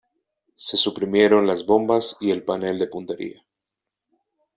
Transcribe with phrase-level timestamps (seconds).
[0.55, 3.45] Se suprimieron las bombas y el panel de puntería.